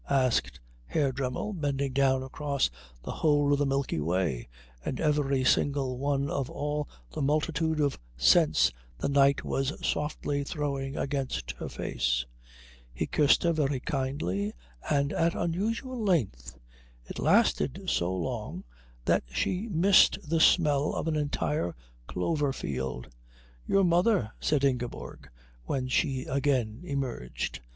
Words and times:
asked 0.09 0.59
Herr 0.87 1.11
Dremmel, 1.11 1.53
bending 1.53 1.93
down 1.93 2.23
across 2.23 2.71
the 3.03 3.11
whole 3.11 3.53
of 3.53 3.59
the 3.59 3.67
Milky 3.67 3.99
Way 3.99 4.49
and 4.83 4.99
every 4.99 5.43
single 5.43 5.99
one 5.99 6.27
of 6.27 6.49
all 6.49 6.89
the 7.11 7.21
multitude 7.21 7.79
of 7.79 7.99
scents 8.17 8.71
the 8.97 9.07
night 9.07 9.43
was 9.43 9.71
softly 9.87 10.43
throwing 10.43 10.97
against 10.97 11.51
her 11.59 11.69
face. 11.69 12.25
He 12.91 13.05
kissed 13.05 13.43
her 13.43 13.53
very 13.53 13.79
kindly 13.79 14.53
and 14.89 15.13
at 15.13 15.35
unusual 15.35 16.03
length. 16.03 16.57
It 17.05 17.19
lasted 17.19 17.83
so 17.85 18.11
long 18.11 18.63
that 19.05 19.21
she 19.31 19.67
missed 19.69 20.17
the 20.27 20.39
smell 20.39 20.93
of 20.95 21.07
an 21.07 21.15
entire 21.15 21.75
clover 22.07 22.51
field. 22.53 23.13
"Your 23.67 23.83
mother," 23.83 24.31
said 24.39 24.63
Ingeborg, 24.63 25.29
when 25.65 25.87
she 25.89 26.25
again 26.25 26.81
emerged. 26.83 27.59